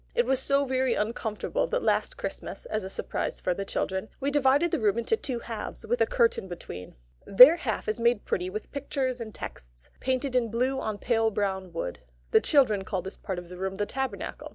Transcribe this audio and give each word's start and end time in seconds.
It 0.15 0.25
was 0.25 0.39
so 0.41 0.65
very 0.65 0.95
uncomfortable 0.95 1.67
that 1.67 1.83
last 1.83 2.17
Christmas, 2.17 2.65
as 2.65 2.83
a 2.83 2.89
surprise 2.89 3.39
for 3.39 3.53
the 3.53 3.63
children, 3.63 4.09
we 4.19 4.31
divided 4.31 4.71
the 4.71 4.79
room 4.79 4.97
into 4.97 5.15
two 5.15 5.37
halves 5.37 5.85
with 5.85 6.01
a 6.01 6.07
curtain 6.07 6.47
between. 6.47 6.95
Their 7.27 7.57
half 7.57 7.87
is 7.87 7.99
made 7.99 8.25
pretty 8.25 8.49
with 8.49 8.71
pictures 8.71 9.21
and 9.21 9.31
texts, 9.31 9.91
painted 9.99 10.35
in 10.35 10.49
blue 10.49 10.79
on 10.79 10.97
pale 10.97 11.29
brown 11.29 11.71
wood. 11.71 11.99
The 12.31 12.41
children 12.41 12.83
call 12.83 13.03
this 13.03 13.15
part 13.17 13.37
of 13.37 13.47
the 13.49 13.57
room 13.57 13.75
the 13.75 13.85
Tabernacle. 13.85 14.49